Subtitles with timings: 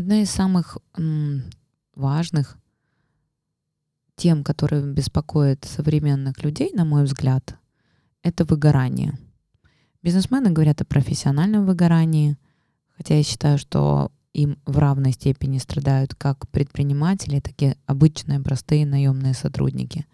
[0.00, 0.78] Одна из самых
[1.94, 2.56] важных
[4.16, 7.56] тем, которые беспокоят современных людей, на мой взгляд,
[8.22, 9.18] это выгорание.
[10.02, 12.38] Бизнесмены говорят о профессиональном выгорании,
[12.96, 18.86] хотя я считаю, что им в равной степени страдают как предприниматели, так и обычные простые
[18.86, 20.06] наемные сотрудники.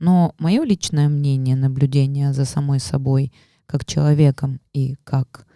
[0.00, 3.32] Но мое личное мнение, наблюдение за самой собой,
[3.64, 5.46] как человеком и как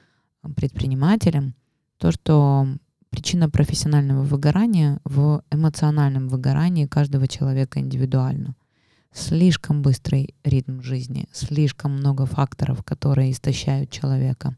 [0.57, 1.55] предпринимателем,
[1.99, 2.67] то, что
[3.11, 8.55] причина профессионального выгорания в эмоциональном выгорании каждого человека индивидуально.
[9.13, 14.57] Слишком быстрый ритм жизни, слишком много факторов, которые истощают человека.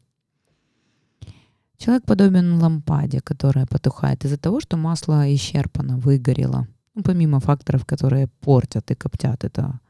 [1.78, 6.66] Человек подобен лампаде, которая потухает из-за того, что масло исчерпано, выгорело.
[6.94, 9.80] Ну, помимо факторов, которые портят и коптят это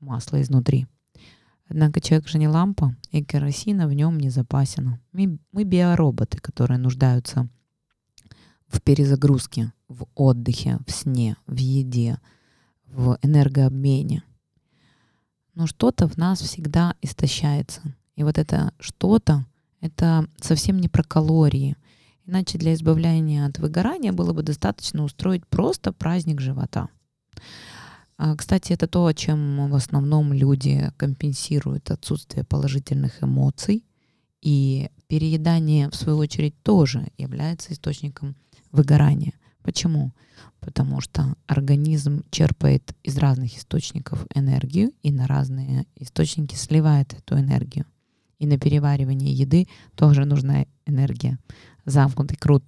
[0.00, 0.86] масло изнутри.
[1.68, 4.98] Однако человек же не лампа, и керосина в нем не запасено.
[5.12, 7.48] Мы, биороботы, которые нуждаются
[8.68, 12.18] в перезагрузке, в отдыхе, в сне, в еде,
[12.86, 14.22] в энергообмене.
[15.54, 17.80] Но что-то в нас всегда истощается.
[18.14, 19.44] И вот это что-то,
[19.80, 21.76] это совсем не про калории.
[22.26, 26.88] Иначе для избавления от выгорания было бы достаточно устроить просто праздник живота.
[28.18, 33.84] А, кстати, это то, чем в основном люди компенсируют отсутствие положительных эмоций.
[34.42, 38.36] И переедание, в свою очередь, тоже является источником
[38.72, 39.34] выгорания.
[39.62, 40.12] Почему?
[40.60, 47.84] Потому что организм черпает из разных источников энергию и на разные источники сливает эту энергию.
[48.38, 51.38] И на переваривание еды тоже нужна энергия.
[51.84, 52.64] Замкнутый круг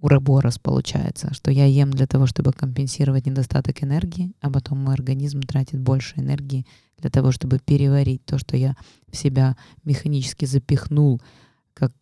[0.00, 5.40] уроборос получается, что я ем для того, чтобы компенсировать недостаток энергии, а потом мой организм
[5.40, 6.66] тратит больше энергии
[6.98, 8.76] для того, чтобы переварить то, что я
[9.10, 11.22] в себя механически запихнул,
[11.72, 11.92] как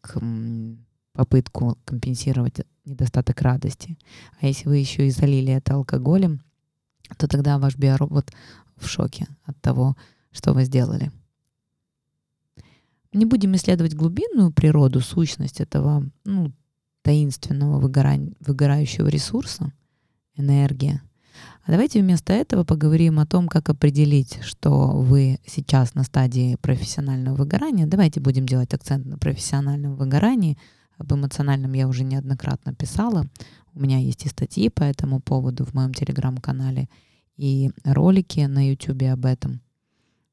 [1.12, 3.98] попытку компенсировать недостаток радости.
[4.40, 6.42] А если вы еще и залили это алкоголем,
[7.18, 8.32] то тогда ваш биоробот
[8.76, 9.96] в шоке от того,
[10.30, 11.12] что вы сделали.
[13.12, 16.50] Не будем исследовать глубинную природу, сущность этого ну,
[17.02, 19.72] таинственного выгорания, выгорающего ресурса,
[20.34, 21.02] энергия.
[21.64, 27.36] А давайте вместо этого поговорим о том, как определить, что вы сейчас на стадии профессионального
[27.36, 27.86] выгорания.
[27.86, 30.56] Давайте будем делать акцент на профессиональном выгорании–
[30.98, 33.26] об эмоциональном я уже неоднократно писала.
[33.74, 36.88] У меня есть и статьи по этому поводу в моем телеграм-канале,
[37.36, 39.60] и ролики на YouTube об этом.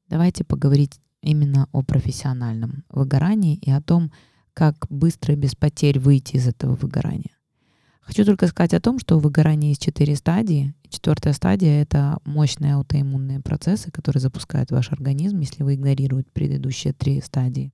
[0.08, 4.12] Давайте поговорить именно о профессиональном выгорании и о том,
[4.54, 7.36] как быстро и без потерь выйти из этого выгорания.
[8.00, 10.74] Хочу только сказать о том, что у выгорания есть четыре стадии.
[10.88, 17.20] Четвертая стадия— это мощные аутоиммунные процессы, которые запускают ваш организм, если вы игнорируете предыдущие три
[17.20, 17.72] стадии.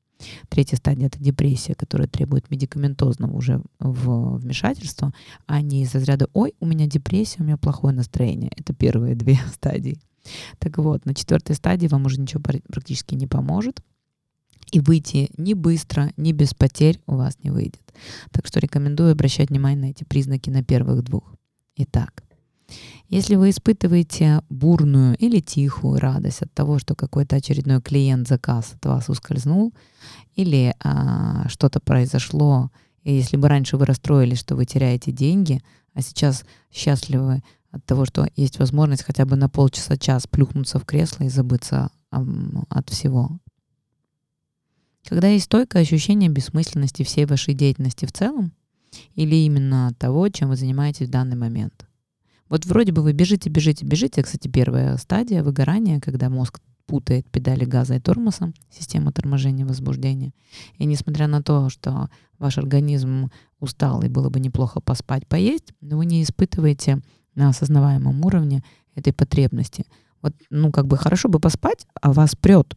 [0.49, 5.12] Третья стадия— это депрессия, которая требует медикаментозного уже вмешательства,
[5.47, 8.50] а не из разряда «Ой, у меня депрессия, у меня плохое настроение».
[8.56, 9.99] Это первые две стадии.
[10.59, 13.82] Так вот, на четвертой стадии вам уже ничего практически не поможет.
[14.72, 17.83] И выйти ни быстро, ни без потерь у вас не выйдет.
[18.33, 21.34] Так что рекомендую обращать внимание на эти признаки на первых двух.
[21.77, 22.25] Итак,
[23.09, 28.84] если вы испытываете бурную или тихую радость от того, что какой-то очередной клиент заказ от
[28.87, 29.72] вас ускользнул,
[30.34, 32.71] или а, что-то произошло,
[33.03, 35.62] и если бы раньше вы расстроились, что вы теряете деньги,
[35.95, 41.25] а сейчас счастливы от того, что есть возможность хотя бы на полчаса-час плюхнуться в кресло
[41.25, 43.39] и забыться от всего.
[45.05, 48.53] Когда есть стойкое ощущение бессмысленности всей вашей деятельности в целом,
[49.15, 51.87] или именно того, чем вы занимаетесь в данный момент.
[52.49, 54.23] Вот вроде бы вы бежите, бежите, бежите.
[54.23, 60.33] Кстати, первая стадия выгорания, когда мозг путает педали газа и тормоза, система торможения возбуждения.
[60.79, 62.09] И несмотря на то, что
[62.39, 67.03] ваш организм устал и было бы неплохо поспать, поесть, но вы не испытываете
[67.34, 68.63] на осознаваемом уровне
[68.95, 69.84] этой потребности.
[70.23, 72.77] Вот, ну, как бы хорошо бы поспать, а вас прет.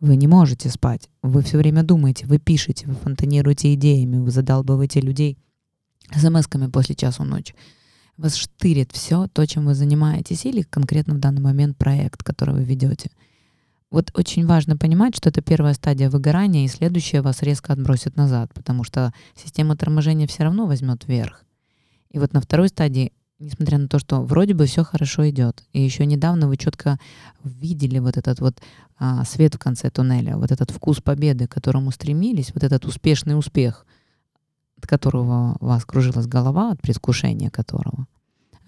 [0.00, 1.08] Вы не можете спать.
[1.22, 5.38] Вы все время думаете, вы пишете, вы фонтанируете идеями, вы задалбываете людей
[6.10, 7.54] смс-ками после часу ночи
[8.22, 12.64] вас штырит все то, чем вы занимаетесь, или конкретно в данный момент проект, который вы
[12.64, 13.10] ведете.
[13.90, 18.52] Вот очень важно понимать, что это первая стадия выгорания, и следующая вас резко отбросит назад,
[18.54, 21.44] потому что система торможения все равно возьмет вверх.
[22.10, 25.82] И вот на второй стадии, несмотря на то, что вроде бы все хорошо идет, и
[25.82, 26.98] еще недавно вы четко
[27.44, 28.62] видели вот этот вот
[28.98, 33.38] а, свет в конце туннеля, вот этот вкус победы, к которому стремились, вот этот успешный
[33.38, 33.86] успех—
[34.82, 38.06] от которого вас кружилась голова, от предвкушения которого.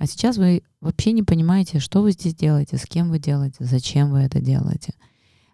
[0.04, 4.10] А сейчас вы вообще не понимаете, что вы здесь делаете, с кем вы делаете, зачем
[4.10, 4.92] вы это делаете.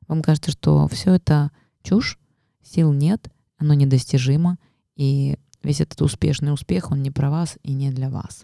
[0.09, 1.53] Вам кажется, что все это
[1.85, 2.19] чушь,
[2.61, 4.59] сил нет, оно недостижимо,
[4.97, 8.43] и весь этот успешный успех, он не про вас и не для вас.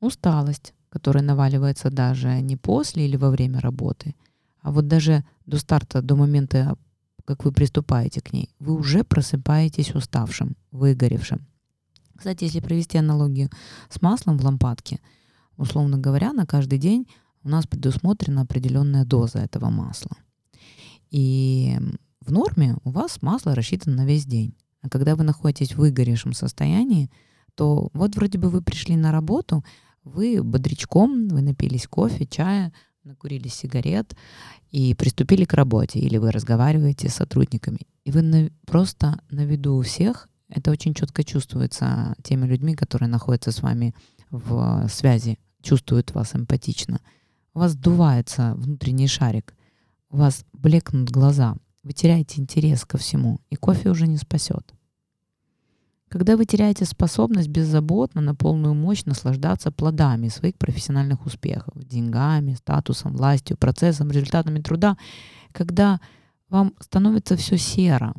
[0.00, 4.14] Усталость, которая наваливается даже не после или во время работы,
[4.60, 6.76] а вот даже до старта, до момента,
[7.24, 11.46] как вы приступаете к ней, вы уже просыпаетесь уставшим, выгоревшим.
[12.16, 13.50] Кстати, если провести аналогию
[13.88, 15.00] с маслом в лампадке,
[15.56, 17.06] условно говоря, на каждый день
[17.42, 20.16] у нас предусмотрена определенная доза этого масла.
[21.10, 21.78] И
[22.20, 24.54] в норме у вас масло рассчитано на весь день.
[24.82, 27.10] А когда вы находитесь в выгоревшем состоянии,
[27.54, 29.64] то вот вроде бы вы пришли на работу,
[30.04, 32.72] вы бодрячком, вы напились кофе, чая,
[33.02, 34.16] накурили сигарет
[34.70, 39.76] и приступили к работе, или вы разговариваете с сотрудниками, и вы на, просто на виду
[39.76, 43.94] у всех, это очень четко чувствуется теми людьми, которые находятся с вами
[44.30, 47.00] в связи, чувствуют вас эмпатично.
[47.54, 49.54] У вас сдувается внутренний шарик,
[50.10, 54.74] у вас блекнут глаза, вы теряете интерес ко всему, и кофе уже не спасет.
[56.08, 63.16] Когда вы теряете способность беззаботно на полную мощь наслаждаться плодами своих профессиональных успехов, деньгами, статусом,
[63.16, 64.96] властью, процессом, результатами труда,
[65.52, 66.00] когда
[66.48, 68.14] вам становится все серо,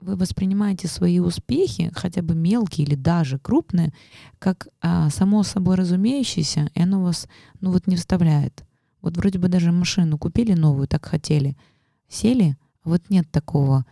[0.00, 3.92] вы воспринимаете свои успехи, хотя бы мелкие или даже крупные,
[4.38, 7.28] как а, само собой разумеющееся, и оно вас
[7.60, 8.64] ну вот не вставляет.
[9.00, 11.56] Вот вроде бы даже машину купили новую, так хотели,
[12.08, 13.86] сели, а вот нет такого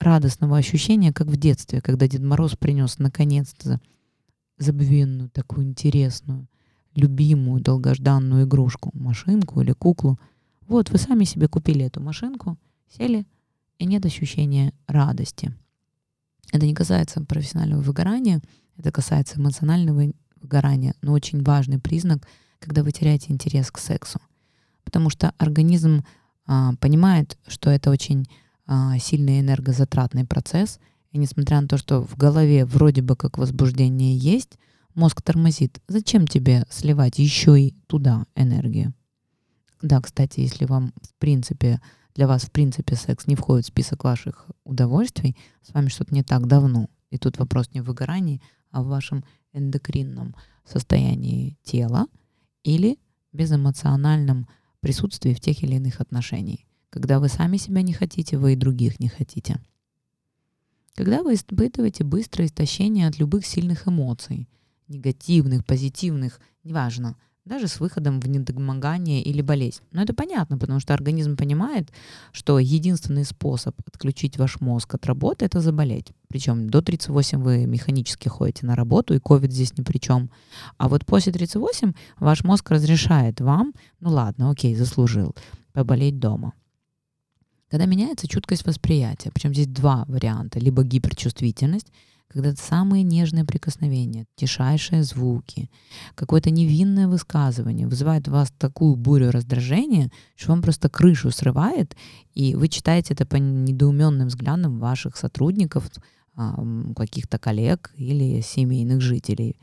[0.00, 3.80] радостного ощущения, как в детстве, когда Дед Мороз принес наконец-то
[4.58, 6.46] забвенную, такую интересную,
[6.94, 10.18] любимую, долгожданную игрушку, машинку или куклу.
[10.62, 12.58] Вот, вы сами себе купили эту машинку,
[12.88, 13.26] сели,
[13.78, 15.52] и нет ощущения радости.
[16.52, 18.40] Это не касается профессионального выгорания,
[18.76, 22.26] это касается эмоционального выгорания, но очень важный признак,
[22.58, 24.20] когда вы теряете интерес к сексу.
[24.84, 26.04] Потому что организм
[26.46, 28.26] а, понимает, что это очень
[28.66, 30.78] а, сильный энергозатратный процесс.
[31.12, 34.58] И несмотря на то, что в голове вроде бы как возбуждение есть,
[34.94, 35.80] мозг тормозит.
[35.88, 38.94] Зачем тебе сливать еще и туда энергию?
[39.82, 41.80] Да, кстати, если вам в принципе
[42.14, 46.22] для вас в принципе секс не входит в список ваших удовольствий, с вами что-то не
[46.22, 46.88] так давно.
[47.10, 48.40] И тут вопрос не в выгорании,
[48.70, 50.34] а в вашем эндокринном
[50.64, 52.06] состоянии тела
[52.62, 52.98] или
[53.32, 54.48] безэмоциональном
[54.80, 56.60] присутствии в тех или иных отношениях.
[56.90, 59.60] Когда вы сами себя не хотите, вы и других не хотите.
[60.94, 64.48] Когда вы испытываете быстрое истощение от любых сильных эмоций,
[64.86, 69.82] негативных, позитивных, неважно, даже с выходом в недомогание или болезнь.
[69.92, 71.90] Но это понятно, потому что организм понимает,
[72.32, 76.12] что единственный способ отключить ваш мозг от работы– это заболеть.
[76.28, 80.30] Причем до 38 вы механически ходите на работу, и COVID здесь ни при чем.
[80.78, 85.34] А вот после 38 ваш мозг разрешает вам, ну ладно, окей, заслужил,
[85.72, 86.54] поболеть дома.
[87.70, 91.92] Когда меняется чуткость восприятия, причем здесь два варианта, либо гиперчувствительность,
[92.34, 95.70] когда самые нежные прикосновения, тишайшие звуки,
[96.16, 101.96] какое-то невинное высказывание вызывает у вас такую бурю раздражения, что вам просто крышу срывает,
[102.34, 105.88] и вы читаете это по недоуменным взглядам ваших сотрудников,
[106.34, 106.60] а,
[106.96, 109.56] каких-то коллег или семейных жителей.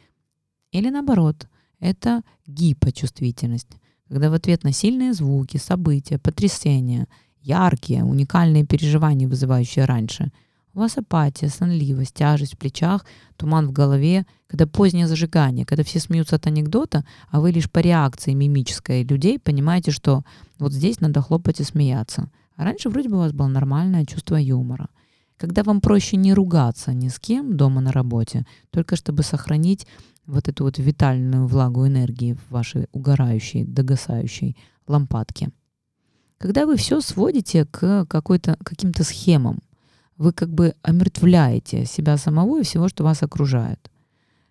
[0.72, 1.50] Или наоборот,
[1.82, 3.72] это гипочувствительность,
[4.08, 7.10] когда в ответ на сильные звуки, события, потрясения
[7.42, 10.32] яркие, уникальные переживания, вызывающие раньше.
[10.74, 16.00] У вас апатия, сонливость, тяжесть в плечах, туман в голове, когда позднее зажигание, когда все
[16.00, 20.24] смеются от анекдота, а вы лишь по реакции мимической людей понимаете, что
[20.60, 22.30] вот здесь надо хлопать и смеяться.
[22.56, 24.88] А раньше вроде бы у вас было нормальное чувство юмора.
[25.38, 29.86] Когда вам проще не ругаться ни с кем дома на работе, только чтобы сохранить
[30.26, 34.56] вот эту вот витальную влагу энергии в вашей угорающей, догасающей
[34.88, 35.50] лампадке–
[36.42, 39.60] когда вы все сводите к какой-то, каким-то схемам,
[40.22, 43.90] вы как бы омертвляете себя самого и всего, что вас окружает.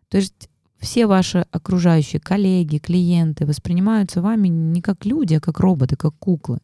[0.09, 0.49] То есть
[0.79, 6.59] все ваши окружающие коллеги, клиенты воспринимаются вами не как люди, а как роботы, как куклы.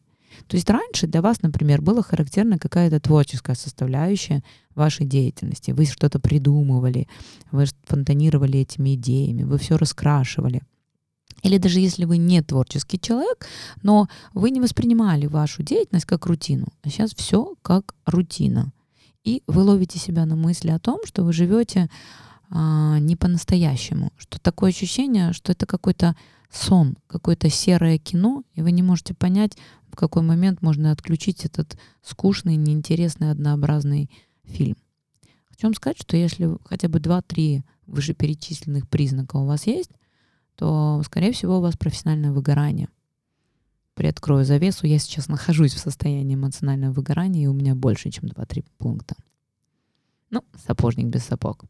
[0.47, 4.43] То есть раньше для вас, например, была характерна какая-то творческая составляющая
[4.75, 5.71] вашей деятельности.
[5.71, 7.07] Вы что-то придумывали,
[7.51, 10.61] вы фонтанировали этими идеями, вы все раскрашивали–
[11.43, 13.47] или даже если вы не творческий человек,
[13.83, 18.71] но вы не воспринимали вашу деятельность как рутину, а сейчас все как рутина.
[19.27, 21.89] И вы ловите себя на мысли о том, что вы живете
[22.49, 26.15] а, не по-настоящему, что такое ощущение, что это какой-то
[26.49, 29.57] сон, какое-то серое кино, и вы не можете понять,
[29.91, 34.09] в какой момент можно отключить этот скучный, неинтересный, однообразный
[34.45, 34.77] фильм.
[35.49, 39.91] Хочу вам сказать, что если хотя бы 2-3 вышеперечисленных признака у вас есть,
[40.55, 42.87] то, скорее всего, у вас профессиональное выгорание.
[43.97, 48.63] Приоткрою завесу, я сейчас нахожусь в состоянии эмоционального выгорания, и у меня больше, чем 2-3
[48.77, 49.15] пункта.
[50.29, 51.65] Ну, сапожник без сапог.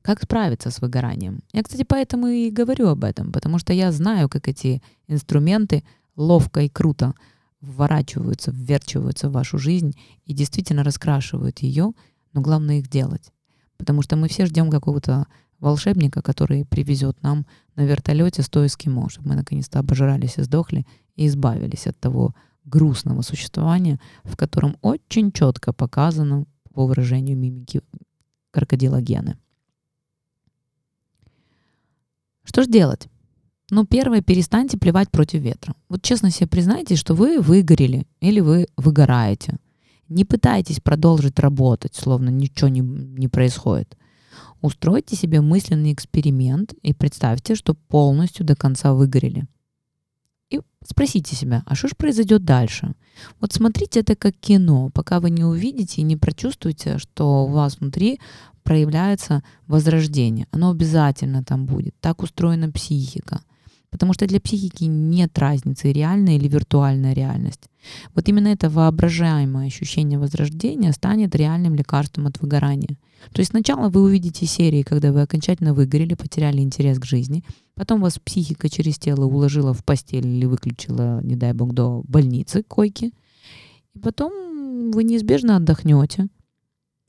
[0.00, 1.40] Как справиться с выгоранием?
[1.52, 5.82] Я, кстати, поэтому и говорю об этом, потому что я знаю, как эти инструменты
[6.14, 7.14] ловко и круто
[7.60, 11.94] вворачиваются, вверчиваются в вашу жизнь и действительно раскрашивают ее,
[12.32, 13.32] но главное их делать.
[13.76, 15.26] Потому что мы все ждем какого-то
[15.60, 20.86] волшебника, который привезет нам на вертолете 100 эскимо, чтобы мы наконец-то обожрались и сдохли
[21.16, 27.82] и избавились от того грустного существования, в котором очень четко показано по выражению мимики
[28.50, 29.00] крокодила.
[32.44, 33.08] Что же делать?
[33.70, 35.74] Ну, первое, перестаньте плевать против ветра.
[35.88, 39.58] Вот честно себе признайте, что вы выгорели или вы выгораете.
[40.08, 43.96] Не пытайтесь продолжить работать, словно ничего не, не происходит.
[44.60, 49.46] Устройте себе мысленный эксперимент и представьте, что полностью до конца выгорели.
[50.50, 52.94] И спросите себя, а что же произойдет дальше?
[53.40, 57.78] Вот смотрите это как кино, пока вы не увидите и не прочувствуете, что у вас
[57.78, 58.20] внутри
[58.62, 60.46] проявляется возрождение.
[60.50, 61.94] Оно обязательно там будет.
[62.00, 63.42] Так устроена психика.
[63.90, 67.68] Потому что для психики нет разницы, реальная или виртуальная реальность.
[68.14, 72.96] Вот именно это воображаемое ощущение возрождения станет реальным лекарством от выгорания.
[73.32, 78.00] То есть сначала вы увидите серии, когда вы окончательно выгорели, потеряли интерес к жизни, потом
[78.00, 83.12] вас психика через тело уложила в постель или выключила, не дай бог, до больницы, койки,
[83.94, 86.28] и потом вы неизбежно отдохнете,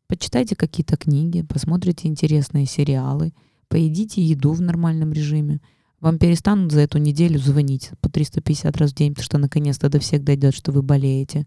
[0.08, 3.34] почитайте какие-то книги, посмотрите интересные сериалы,
[3.70, 5.62] поедите еду в нормальном режиме,
[6.02, 10.00] вам перестанут за эту неделю звонить по 350 раз в день, потому что наконец-то до
[10.00, 11.46] всех дойдет, что вы болеете.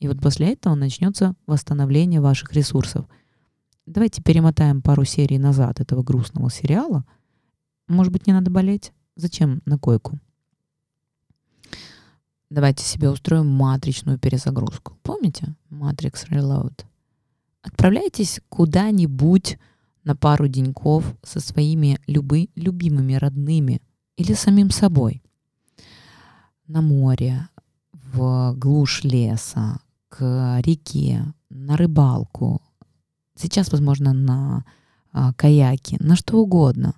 [0.00, 3.06] И вот после этого начнется восстановление ваших ресурсов.
[3.86, 7.04] Давайте перемотаем пару серий назад этого грустного сериала.
[7.86, 8.92] Может быть, не надо болеть?
[9.14, 10.18] Зачем на койку?
[12.50, 14.96] Давайте себе устроим матричную перезагрузку.
[15.02, 15.54] Помните?
[15.70, 16.84] Matrix Reload.
[17.62, 19.58] Отправляйтесь куда-нибудь
[20.02, 23.80] на пару деньков со своими любы, любимыми родными
[24.16, 25.22] или самим собой.
[26.66, 27.48] На море,
[27.92, 29.78] в глушь леса,
[30.08, 32.62] к реке, на рыбалку.
[33.36, 34.64] Сейчас, возможно, на
[35.12, 36.94] а, каяке, на что угодно.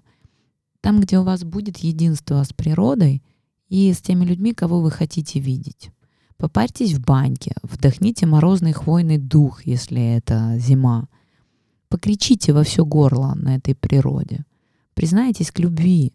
[0.81, 3.23] Там, где у вас будет единство с природой
[3.69, 5.91] и с теми людьми, кого вы хотите видеть.
[6.37, 11.09] Попарьтесь в баньке, вдохните морозный хвойный дух, если это зима.
[11.89, 14.45] Покричите во все горло на этой природе.
[14.95, 16.13] Признайтесь к любви,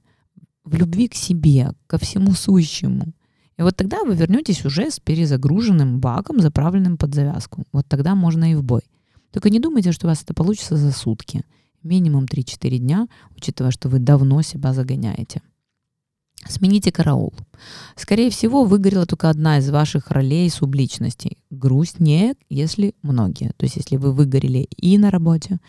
[0.63, 3.13] в любви к себе, ко всему сущему.
[3.57, 7.63] И вот тогда вы вернетесь уже с перезагруженным баком, заправленным под завязку.
[7.71, 8.81] Вот тогда можно и в бой.
[9.33, 11.43] Только не думайте, что у вас это получится за сутки.
[11.81, 15.41] Минимум 3-4 дня, учитывая, что вы давно себя загоняете.
[16.47, 17.33] Смените караул.
[17.95, 21.37] Скорее всего, выгорела только одна из ваших ролей субличностей.
[21.49, 23.53] Грустнее, если многие.
[23.57, 25.59] То есть, если вы выгорели и на работе,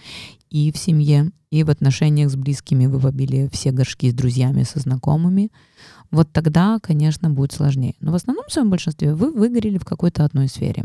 [0.50, 4.80] и в семье, и в отношениях с близкими, вы побили все горшки с друзьями, со
[4.80, 5.50] знакомыми,
[6.10, 7.94] вот тогда, конечно, будет сложнее.
[8.00, 10.84] Но в основном в своем большинстве вы выгорели в какой-то одной сфере.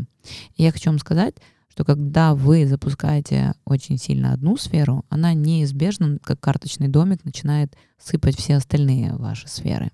[0.56, 1.34] И я хочу вам сказать,
[1.70, 8.36] что когда вы запускаете очень сильно одну сферу, она неизбежно, как карточный домик, начинает сыпать
[8.36, 9.90] все остальные ваши сферы.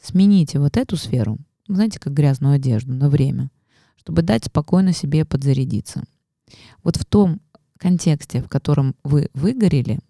[0.00, 3.50] Смените вот эту сферу, знаете, как грязную одежду на время,
[3.96, 6.04] чтобы дать спокойно себе подзарядиться.
[6.84, 7.40] Вот в том
[7.78, 10.00] контексте, в котором вы выгорели,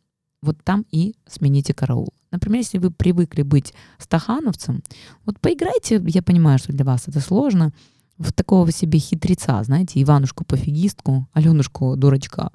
[0.43, 2.13] вот там и смените караул.
[2.31, 4.83] Например, если вы привыкли быть стахановцем,
[5.25, 7.73] вот поиграйте, я понимаю, что для вас это сложно,
[8.19, 12.51] в такого себе хитреца, знаете, Иванушку-пофигистку, Аленушку дурачка.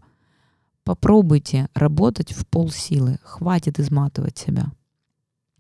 [0.84, 4.72] Попробуйте работать в полсилы, хватит изматывать себя.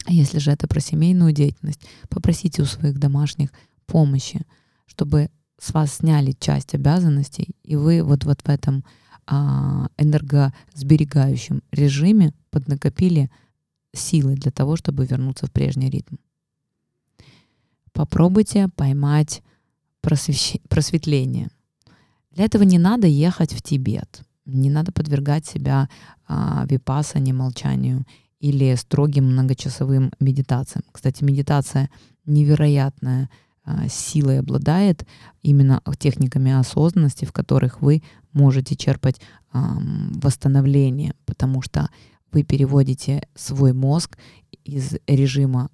[0.08, 3.50] Если же это про семейную деятельность, попросите у своих домашних
[3.86, 4.46] помощи,
[4.86, 8.84] чтобы с вас сняли часть обязанностей, и вы вот, вот в этом
[9.26, 13.32] а, энергосберегающем режиме поднакопили
[13.94, 16.16] силы для того, чтобы вернуться в прежний ритм.
[17.94, 19.42] Попробуйте поймать
[20.04, 20.58] просвещ...
[20.70, 21.50] просветление.
[22.32, 25.90] Для этого не надо ехать в Тибет, не надо подвергать себя
[26.28, 28.06] а, випасане, молчанию
[28.40, 30.84] или строгим многочасовым медитациям.
[30.92, 31.90] Кстати, медитация
[32.26, 33.30] невероятная
[33.64, 35.08] а, силой обладает
[35.42, 39.22] именно техниками осознанности, в которых вы можете черпать
[39.54, 39.78] а,
[40.16, 41.90] восстановление, потому что
[42.32, 44.18] вы переводите свой мозг
[44.66, 45.70] из режима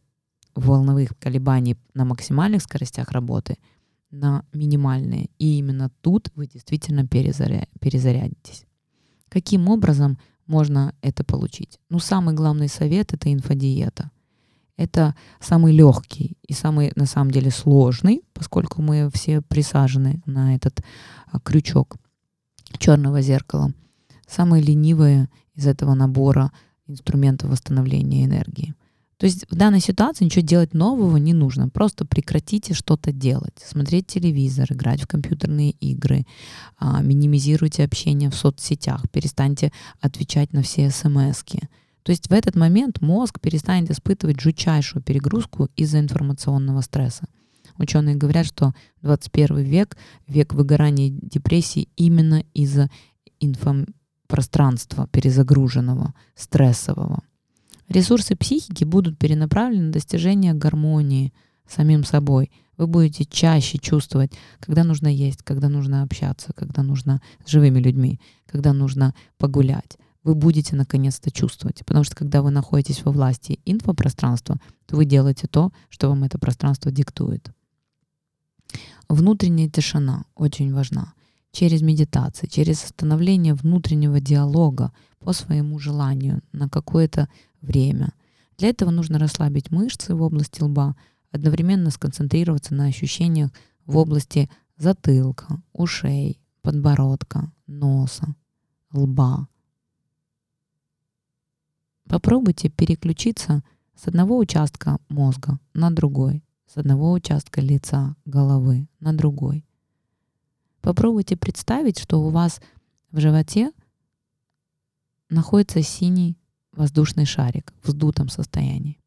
[0.56, 3.58] волновых колебаний на максимальных скоростях работы–
[4.12, 5.30] на минимальные.
[5.38, 7.68] И именно тут вы действительно перезаря...
[7.80, 8.66] перезарядитесь.
[9.30, 11.80] Каким образом можно это получить?
[11.90, 14.12] Ну, самый главный совет— это инфодиета.
[14.78, 20.82] Это самый легкий и самый, на самом деле, сложный, поскольку мы все присажены на этот
[21.28, 21.98] а, крючок
[22.78, 23.74] черного зеркала.
[24.26, 26.52] самые ленивые из этого набора
[26.88, 28.74] инструментов восстановления энергии.
[29.20, 31.68] То есть в данной ситуации ничего делать нового не нужно.
[31.68, 33.54] Просто прекратите что-то делать.
[33.66, 36.26] Смотреть телевизор, играть в компьютерные игры,
[36.78, 41.44] а, минимизируйте общение в соцсетях, перестаньте отвечать на все смс.
[42.04, 47.26] То есть в этот момент мозг перестанет испытывать жутчайшую перегрузку из-за информационного стресса.
[47.78, 49.98] Ученые говорят, что 21 век—
[50.28, 52.90] век выгорания и депрессии именно из-за
[53.42, 57.22] инфопространства перезагруженного, стрессового.
[57.90, 61.34] Ресурсы психики будут перенаправлены на достижение гармонии
[61.68, 62.52] самим собой.
[62.78, 68.22] Вы будете чаще чувствовать, когда нужно есть, когда нужно общаться, когда нужно с живыми людьми,
[68.46, 69.98] когда нужно погулять.
[70.24, 71.84] Вы будете наконец-то чувствовать.
[71.86, 76.38] Потому что когда вы находитесь во власти инфопространства, то вы делаете то, что вам это
[76.38, 77.52] пространство диктует.
[79.08, 81.14] Внутренняя тишина очень важна.
[81.52, 87.28] Через медитации, через становление внутреннего диалога по своему желанию на какое-то
[87.62, 88.14] время.
[88.58, 90.96] Для этого нужно расслабить мышцы в области лба,
[91.32, 93.52] одновременно сконцентрироваться на ощущениях
[93.86, 98.36] в области затылка, ушей, подбородка, носа,
[98.92, 99.48] лба.
[102.08, 103.64] Попробуйте переключиться
[103.96, 109.66] с одного участка мозга на другой, с одного участка лица, головы на другой.
[110.82, 112.62] Попробуйте представить, что у вас
[113.12, 113.72] в животе
[115.30, 116.39] находится синий
[116.72, 119.00] воздушный шарик в вздутом состоянии.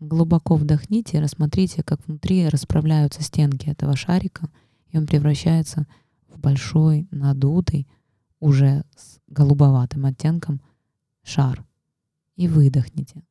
[0.00, 4.50] Глубоко вдохните и рассмотрите, как внутри расправляются стенки этого шарика,
[4.88, 5.86] и он превращается
[6.28, 7.86] в большой, надутый,
[8.40, 10.60] уже с голубоватым оттенком
[11.22, 11.64] шар.
[12.36, 13.22] И выдохните.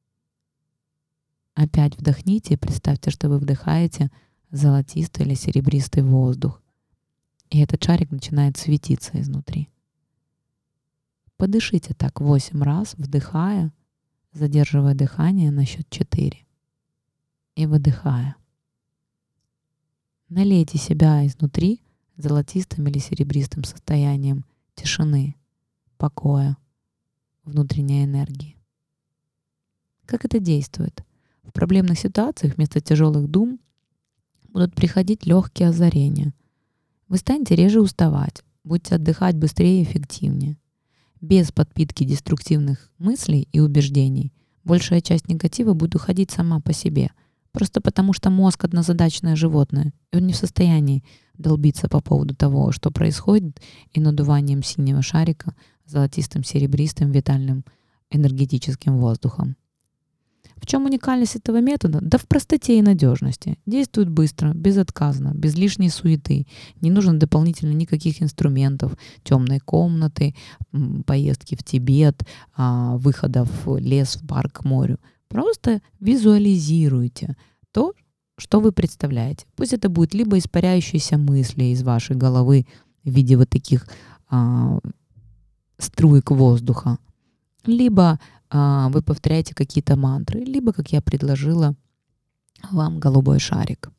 [1.55, 4.09] Опять вдохните и представьте, что вы вдыхаете
[4.49, 6.61] золотистый или серебристый воздух.
[7.49, 9.69] И этот шарик начинает светиться изнутри.
[11.37, 13.73] Подышите так 8 раз, вдыхая,
[14.33, 16.45] задерживая дыхание на счет 4
[17.55, 18.35] и выдыхая.
[20.29, 21.81] Налейте себя изнутри
[22.17, 25.35] золотистым или серебристым состоянием тишины,
[25.97, 26.57] покоя,
[27.43, 28.57] внутренней энергии.
[30.05, 31.03] Как это действует?
[31.43, 33.59] В проблемных ситуациях вместо тяжелых дум
[34.49, 36.33] будут приходить легкие озарения.
[37.07, 40.57] Вы станете реже уставать, будете отдыхать быстрее и эффективнее
[41.23, 44.33] без подпитки деструктивных мыслей и убеждений,
[44.65, 47.11] большая часть негатива будет уходить сама по себе,
[47.53, 51.01] просто потому что мозг однозадачное животное, и он не в состоянии
[51.37, 53.61] долбиться по поводу того, что происходит,
[53.93, 55.55] и надуванием синего шарика
[55.85, 57.63] золотистым, серебристым, витальным
[58.11, 59.55] энергетическим воздухом.
[60.63, 61.99] В чем уникальность этого метода?
[62.01, 63.59] Да в простоте и надежности.
[63.65, 66.47] Действует быстро, безотказно, без лишней суеты.
[66.79, 70.33] Не нужно дополнительно никаких инструментов, темной комнаты,
[71.05, 72.23] поездки в Тибет,
[72.55, 74.99] а, выхода в лес, в парк, к морю.
[75.27, 77.35] Просто визуализируйте
[77.73, 77.91] то,
[78.37, 79.45] что вы представляете.
[79.57, 82.67] Пусть это будет либо испаряющиеся мысли из вашей головы
[83.03, 83.85] в виде вот таких
[84.29, 84.79] а,
[85.77, 86.99] струек воздуха,
[87.65, 88.17] либо
[88.53, 91.75] вы повторяете какие-то мантры, либо, как я предложила,
[92.71, 93.91] вам голубой шарик.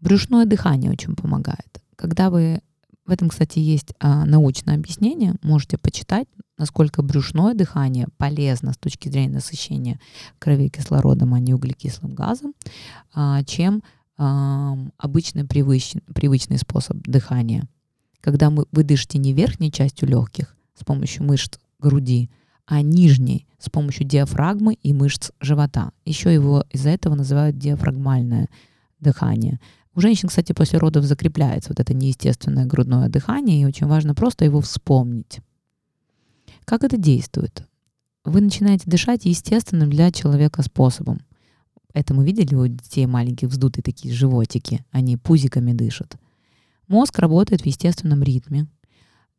[0.00, 1.80] Брюшное дыхание очень помогает.
[1.96, 2.60] Когда вы...
[3.04, 9.08] В этом, кстати, есть а, научное объяснение, можете почитать, насколько брюшное дыхание полезно с точки
[9.08, 9.98] зрения насыщения
[10.38, 12.54] крови кислородом, а не углекислым газом,
[13.12, 13.82] а, чем
[14.16, 17.68] а, обычный привычный, привычный способ дыхания.
[18.20, 22.30] Когда мы, вы дышите не верхней частью легких с помощью мышц груди,
[22.66, 25.92] а нижней с помощью диафрагмы и мышц живота.
[26.04, 28.48] Еще его из-за этого называют диафрагмальное
[29.00, 29.60] дыхание.
[29.94, 34.44] У женщин, кстати, после родов закрепляется вот это неестественное грудное дыхание, и очень важно просто
[34.44, 35.40] его вспомнить.
[36.64, 37.66] Как это действует?
[38.24, 41.20] Вы начинаете дышать естественным для человека способом.
[41.92, 46.16] Это мы видели у детей маленьких вздутые такие животики, они пузиками дышат.
[46.88, 48.66] Мозг работает в естественном ритме,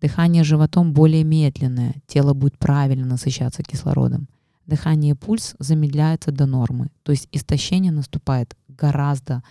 [0.04, 4.28] Дыхание животом более медленное, тело будет правильно насыщаться кислородом.
[4.66, 9.44] Дыхание и пульс замедляются до нормы, то есть истощение наступает гораздо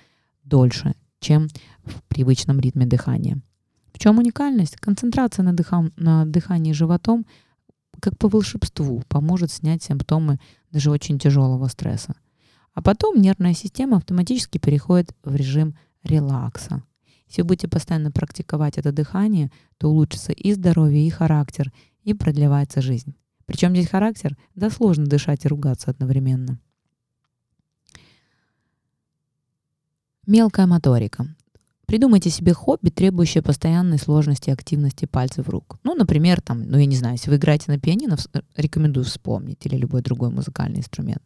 [0.45, 1.49] дольше, чем
[1.85, 3.41] в привычном ритме дыхания.
[3.95, 4.77] В чем уникальность?
[4.77, 7.25] Концентрация на, дыхам, на дыхании животом
[7.99, 10.39] как по волшебству поможет снять симптомы
[10.71, 12.15] даже очень тяжелого стресса.
[12.75, 16.83] А потом нервная система автоматически переходит в режим релакса.
[17.33, 21.73] Если будете постоянно практиковать это дыхание, то улучшится и здоровье, и характер,
[22.05, 23.15] и продлевается жизнь.
[23.47, 24.37] Причем здесь характер?
[24.55, 26.61] Да сложно дышать и ругаться одновременно.
[30.27, 31.35] Мелкая моторика.
[31.93, 35.79] Придумайте себе хобби, требующее постоянной сложности и активности пальцев рук.
[35.85, 38.17] Ну, например, там, ну, я не знаю, если вы играете на пианино,
[38.57, 41.21] рекомендую вспомнить, или любой другой музыкальный инструмент.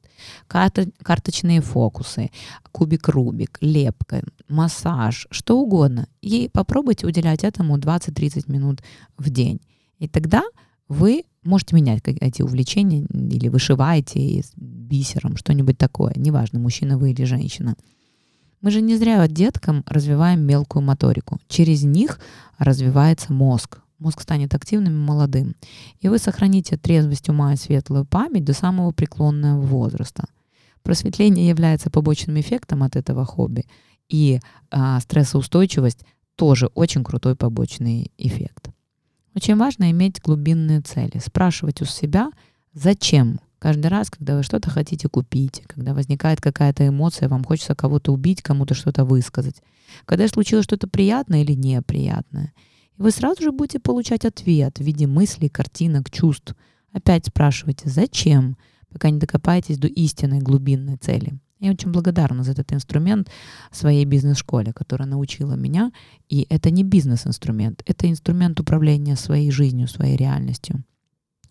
[0.48, 2.32] Карта, карточные фокусы,
[2.72, 6.08] кубик Рубик, лепка, массаж, что угодно.
[6.20, 8.82] И попробуйте уделять этому 20-30 минут
[9.16, 9.60] в день.
[10.00, 10.42] И тогда
[10.88, 17.76] вы можете менять эти увлечения или вышиваете бисером, что-нибудь такое, неважно, мужчина вы или женщина.
[18.60, 21.38] Мы же не зря деткам развиваем мелкую моторику.
[21.48, 22.18] Через них
[22.58, 23.80] развивается мозг.
[23.98, 25.54] Мозг станет активным и молодым.
[26.00, 30.26] И вы сохраните трезвость ума и светлую память до самого преклонного возраста.
[30.82, 33.64] Просветление является побочным эффектом от этого хобби.
[34.08, 34.40] И
[34.70, 36.04] а, стрессоустойчивость
[36.36, 38.70] тоже очень крутой побочный эффект.
[39.34, 42.30] Очень важно иметь глубинные цели, спрашивать у себя,
[42.72, 48.12] зачем каждый раз, когда вы что-то хотите купить, когда возникает какая-то эмоция, вам хочется кого-то
[48.12, 49.60] убить, кому-то что-то высказать,
[50.04, 52.52] когда случилось что-то приятное или неприятное.
[52.96, 56.54] И вы сразу же будете получать ответ в виде мыслей, картинок, чувств.
[56.92, 58.56] Опять спрашивайте, зачем,
[58.88, 61.36] пока не докопаетесь до истинной глубинной цели.
[61.58, 63.30] Я очень благодарна за этот инструмент
[63.72, 65.90] своей бизнес-школе, которая научила меня.
[66.28, 70.84] И это не бизнес-инструмент, это инструмент управления своей жизнью, своей реальностью.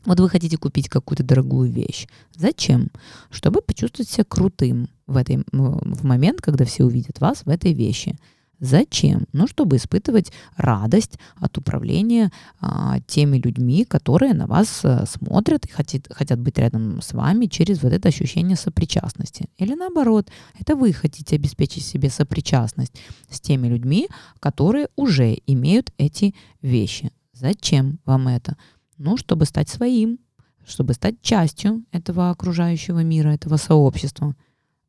[0.05, 2.07] Вот вы хотите купить какую-то дорогую вещь.
[2.35, 2.89] Зачем?
[3.29, 8.17] Чтобы почувствовать себя крутым в, этой, в момент, когда все увидят вас в этой вещи.
[8.59, 9.25] Зачем?
[9.33, 15.71] Ну, чтобы испытывать радость от управления а, теми людьми, которые на вас а, смотрят и
[15.71, 19.47] хотят, хотят быть рядом с вами через вот это ощущение сопричастности.
[19.57, 22.93] Или наоборот, это вы хотите обеспечить себе сопричастность
[23.29, 24.07] с теми людьми,
[24.39, 27.11] которые уже имеют эти вещи.
[27.33, 28.55] Зачем вам это?
[28.97, 30.19] Ну, чтобы стать своим,
[30.65, 34.35] чтобы стать частью этого окружающего мира, этого сообщества.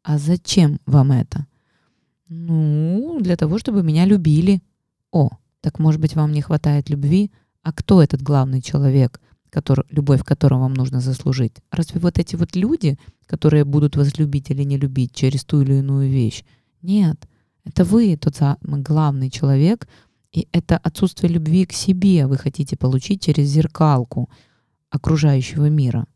[0.03, 1.47] А зачем вам это?
[2.29, 4.63] Ну, для того, чтобы меня любили.
[5.11, 7.31] О, так может быть вам не хватает любви?
[7.63, 11.55] А кто этот главный человек, который, любовь которого вам нужно заслужить?
[11.71, 15.75] Разве вот эти вот люди, которые будут вас любить или не любить через ту или
[15.75, 16.45] иную вещь?
[16.83, 17.29] Нет,
[17.65, 19.89] это вы тот самый главный человек,
[20.37, 24.29] и это отсутствие любви к себе вы хотите получить через зеркалку
[24.91, 26.07] окружающего мира.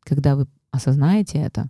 [0.00, 1.68] Когда вы осознаете это,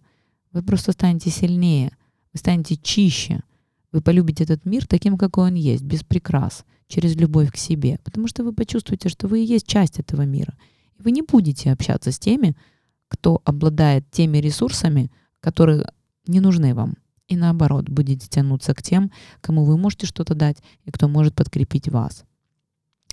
[0.52, 1.90] вы просто станете сильнее,
[2.32, 3.42] вы станете чище,
[3.90, 8.28] вы полюбите этот мир таким, какой он есть, без прикрас, через любовь к себе, потому
[8.28, 10.54] что вы почувствуете, что вы и есть часть этого мира.
[10.96, 12.56] И вы не будете общаться с теми,
[13.08, 15.90] кто обладает теми ресурсами, которые
[16.28, 16.94] не нужны вам.
[17.30, 21.88] И наоборот, будете тянуться к тем, кому вы можете что-то дать и кто может подкрепить
[21.88, 22.24] вас.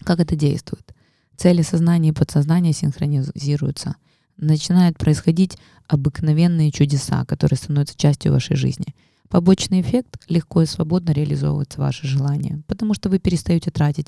[0.04, 0.94] Как это действует?
[1.36, 3.96] Цели сознания и подсознания синхронизируются.
[4.36, 8.96] Начинают происходить обыкновенные чудеса, которые становятся частью вашей жизни–
[9.30, 14.08] Побочный эффект— легко и свободно реализовываются ваши желания, потому что вы перестаете тратить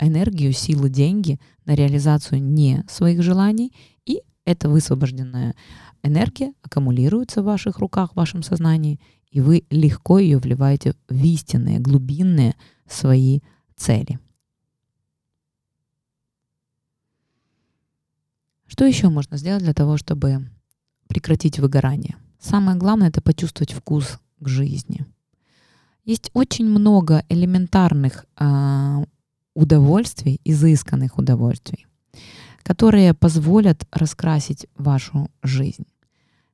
[0.00, 3.72] энергию, силы, деньги на реализацию не своих желаний,
[4.44, 5.54] эта высвобожденная
[6.02, 11.80] энергия аккумулируется в ваших руках, в вашем сознании, и вы легко ее вливаете в истинные,
[11.80, 12.54] глубинные
[12.86, 13.40] свои
[13.76, 14.18] цели.
[18.66, 20.50] Что еще можно сделать для того, чтобы
[21.08, 22.16] прекратить выгорание?
[22.38, 25.06] Самое главное— это почувствовать вкус к жизни.
[26.04, 29.04] Есть очень много элементарных э,
[29.54, 31.86] удовольствий, изысканных удовольствий,
[32.64, 35.86] которые позволят раскрасить вашу жизнь.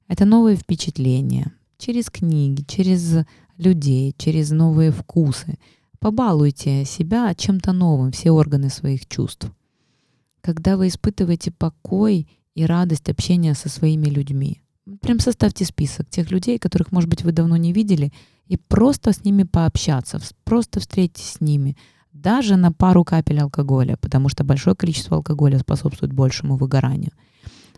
[0.08, 3.24] Это новые впечатления через книги, через
[3.56, 5.58] людей, через новые вкусы.
[5.98, 9.50] Побалуйте себя чем-то новым, все органы своих чувств.
[10.42, 14.60] Когда вы испытываете покой и радость общения со своими людьми,
[15.00, 18.12] Прям составьте список тех людей, которых, может быть, вы давно не видели,
[18.46, 21.76] и просто с ними пообщаться, просто встретитесь с ними,
[22.12, 27.12] даже на пару капель алкоголя, потому что большое количество алкоголя способствует большему выгоранию.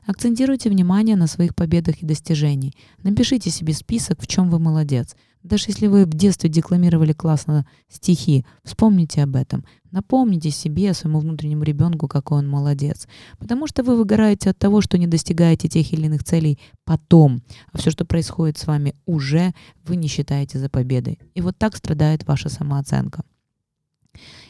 [0.07, 2.75] Акцентируйте внимание на своих победах и достижениях.
[3.03, 5.15] Напишите себе список, в чем вы молодец.
[5.45, 9.65] Даже если вы в детстве декламировали классно стихи, вспомните об этом.
[9.91, 13.07] Напомните себе, своему внутреннему ребенку, какой он молодец.
[13.39, 17.43] Потому что вы выгораете от того, что не достигаете тех или иных целей потом.
[17.73, 19.53] А все, что происходит с вами уже,
[19.85, 21.19] вы не считаете за победой.
[21.35, 23.25] И вот так страдает ваша самооценка.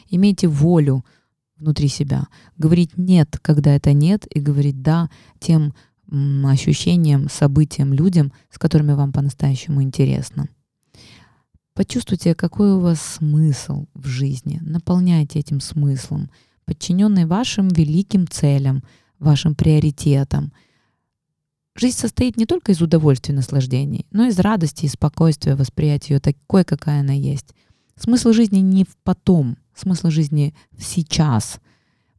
[0.09, 1.05] Имейте волю
[1.57, 2.27] внутри себя.
[2.57, 5.73] Говорить «нет», когда это «нет», и говорить «да» тем
[6.45, 10.47] ощущениям, событиям, людям, с которыми вам по-настоящему интересно.
[11.73, 14.59] Почувствуйте, какой у вас смысл в жизни.
[14.61, 16.29] Наполняйте этим смыслом,
[16.65, 18.83] подчиненный вашим великим целям,
[19.17, 20.53] вашим приоритетам.
[21.75, 26.15] Жизнь состоит не только из удовольствия и наслаждений, но и из радости и спокойствия восприятия
[26.15, 27.55] ее такой, какая она есть.
[28.03, 31.61] Смысл жизни не в потом, смысл жизни в сейчас.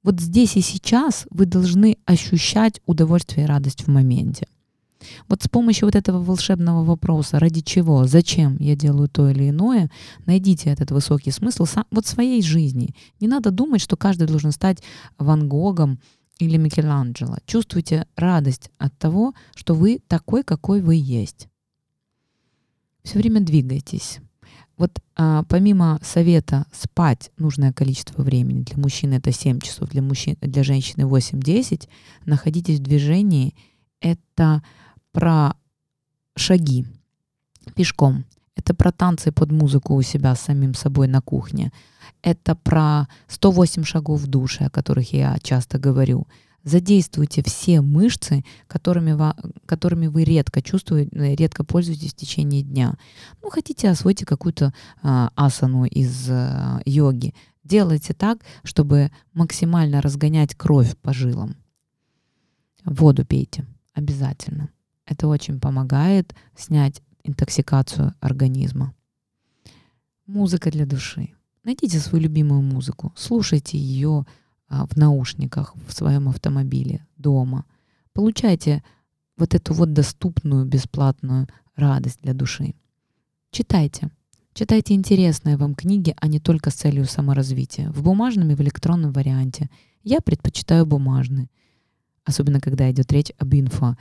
[0.02, 4.46] Вот здесь и сейчас вы должны ощущать удовольствие и радость в моменте.
[5.28, 9.90] Вот с помощью вот этого волшебного вопроса, ради чего, зачем я делаю то или иное,
[10.24, 12.94] найдите этот высокий смысл сам, вот своей жизни.
[13.20, 14.82] Не надо думать, что каждый должен стать
[15.18, 16.00] Ван Гогом
[16.38, 17.36] или Микеланджело.
[17.44, 21.48] Чувствуйте радость от того, что вы такой, какой вы есть.
[23.02, 24.20] Все время двигайтесь.
[24.76, 30.36] Вот а, помимо совета спать нужное количество времени, для мужчины это 7 часов, для, мужчин,
[30.40, 31.88] для женщины 8-10,
[32.26, 33.54] находитесь в движении,
[34.00, 34.62] это
[35.12, 35.54] про
[36.36, 36.86] шаги
[37.74, 38.24] пешком.
[38.56, 41.72] Это про танцы под музыку у себя с самим собой на кухне.
[42.22, 46.26] Это про 108 шагов в душе, о которых я часто говорю.
[46.64, 49.16] Задействуйте все мышцы, которыми,
[49.66, 52.94] которыми вы редко чувствуете, редко пользуетесь в течение дня.
[53.42, 54.72] Ну, хотите, освойте какую-то
[55.02, 57.34] а, асану из а, йоги.
[57.64, 61.54] Делайте так, чтобы максимально разгонять кровь по жилам.
[62.86, 64.70] Воду пейте обязательно.
[65.04, 68.94] Это очень помогает снять интоксикацию организма.
[70.26, 71.34] Музыка для души.
[71.62, 74.24] Найдите свою любимую музыку, слушайте ее
[74.90, 77.64] в наушниках в своем автомобиле, дома.
[78.12, 78.82] Получайте
[79.36, 82.74] вот эту вот доступную, бесплатную радость для души.
[83.50, 84.10] Читайте.
[84.52, 87.90] Читайте интересные вам книги, а не только с целью саморазвития.
[87.90, 89.68] В бумажном и в электронном варианте.
[90.02, 91.48] Я предпочитаю бумажные.
[92.24, 93.96] Особенно, когда идет речь об инфо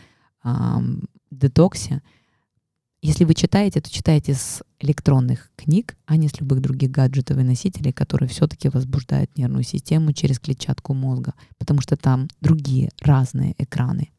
[1.32, 2.02] детоксе.
[3.04, 7.44] Если вы читаете, то читайте с электронных книг, а не с любых других гаджетов и
[7.44, 14.10] носителей, которые все-таки возбуждают нервную систему через клетчатку мозга, потому что там другие разные экраны.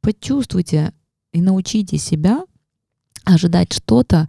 [0.00, 0.92] Почувствуйте
[1.32, 2.44] и научите себя
[3.22, 4.28] ожидать что-то,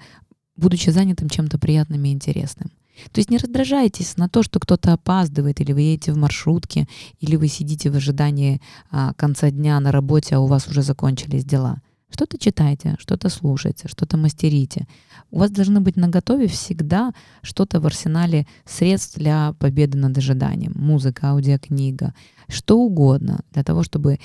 [0.56, 2.72] будучи занятым чем-то приятным и интересным.
[3.12, 6.88] То есть не раздражайтесь на то, что кто-то опаздывает, или вы едете в маршрутке,
[7.20, 11.46] или вы сидите в ожидании а, конца дня на работе, а у вас уже закончились
[11.46, 11.82] дела.
[12.14, 14.88] Что-то читайте, что-то слушайте, что-то мастерите.
[15.32, 20.74] У вас должны быть на готове всегда что-то в арсенале средств для победы над ожиданием.
[20.76, 22.14] Музыка, аудиокнига,
[22.48, 24.20] что угодно для того, чтобы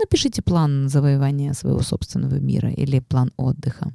[0.00, 3.92] напишите план завоевания своего собственного мира или план отдыха.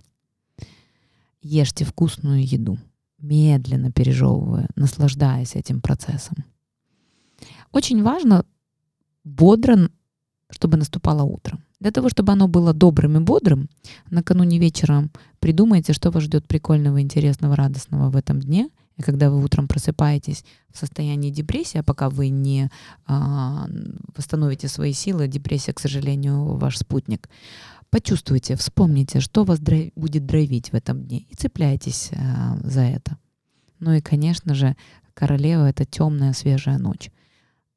[1.41, 2.77] Ешьте вкусную еду
[3.23, 6.45] медленно пережевывая, наслаждаясь этим процессом.
[7.71, 8.45] Очень важно
[9.23, 9.89] бодро,
[10.49, 11.57] чтобы наступало утро.
[11.83, 13.67] Для того, чтобы оно было добрым и бодрым,
[14.09, 18.69] накануне вечером придумайте, что вас ждет прикольного, интересного, радостного в этом дне.
[18.95, 22.69] И когда вы утром просыпаетесь в состоянии депрессии, а пока вы не
[23.05, 23.67] а,
[24.15, 27.29] восстановите свои силы, депрессия, к сожалению, ваш спутник,
[27.89, 32.17] Почувствуйте, вспомните, что вас драйв, будет драйвить в этом дне и цепляйтесь э,
[32.63, 33.19] за это.
[33.79, 34.75] Ну и, конечно же,
[35.13, 37.11] королева— это темная свежая ночь.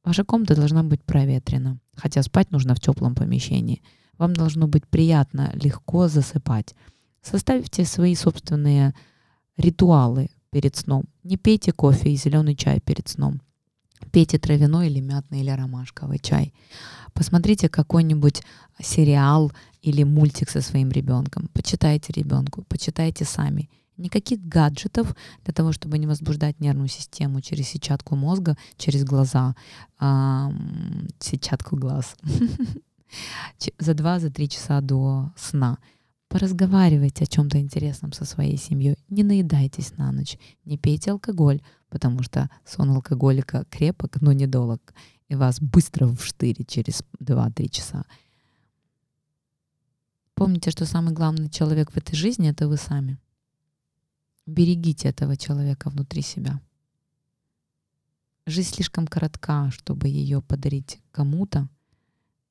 [0.06, 3.82] Ваша комната должна быть проветрена, хотя спать нужно в теплом помещении.
[4.18, 6.76] Вам должно быть приятно, легко засыпать.
[7.22, 8.94] Составьте свои собственные
[9.56, 11.06] ритуалы перед сном.
[11.24, 13.40] Не пейте кофе и зеленый чай перед сном.
[14.12, 16.54] Пейте травяной или мятный или ромашковый чай.
[17.12, 18.42] Посмотрите какой-нибудь
[18.80, 19.50] сериал
[19.82, 21.48] или мультик со своим ребенком.
[21.52, 23.68] Почитайте ребенку, почитайте сами.
[23.96, 29.54] Никаких гаджетов для того, чтобы не возбуждать нервную систему через сетчатку мозга, через глаза,
[30.00, 32.16] эм, сетчатку глаз.
[33.78, 35.78] За два, за три часа до сна.
[36.28, 38.96] Поразговаривайте о чем-то интересном со своей семьей.
[39.08, 40.38] Не наедайтесь на ночь.
[40.64, 44.92] Не пейте алкоголь, потому что сон алкоголика крепок, но недолг.
[45.28, 48.04] И вас быстро вштырит через 2-3 часа.
[50.34, 53.18] Помните, что самый главный человек в этой жизни— это вы сами.
[54.46, 56.60] Берегите этого человека внутри себя.
[58.46, 61.68] Жизнь слишком коротка, чтобы ее подарить кому-то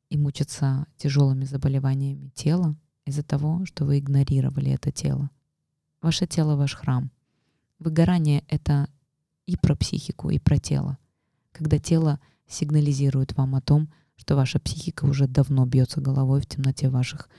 [0.10, 5.30] и мучиться тяжелыми заболеваниями тела из-за того, что вы игнорировали это тело.
[6.02, 7.12] Ваше тело— ваш храм.
[7.80, 8.90] Выгорание— это
[9.46, 10.98] и про психику, и про тело.
[11.54, 16.90] Когда тело сигнализирует вам о том, что ваша психика уже давно бьется головой в темноте
[16.90, 17.30] ваших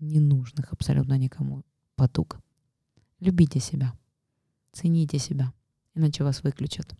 [0.00, 1.64] ненужных абсолютно никому
[1.94, 2.40] потуг.
[3.20, 3.92] Любите себя,
[4.72, 5.52] цените себя,
[5.94, 6.94] иначе вас выключат.